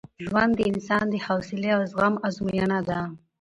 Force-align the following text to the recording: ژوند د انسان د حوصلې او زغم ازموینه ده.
ژوند 0.25 0.51
د 0.57 0.61
انسان 0.71 1.05
د 1.09 1.15
حوصلې 1.25 1.69
او 1.77 1.81
زغم 1.91 2.15
ازموینه 2.27 2.79
ده. 2.87 2.99